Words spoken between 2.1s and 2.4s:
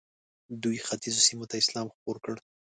کړ.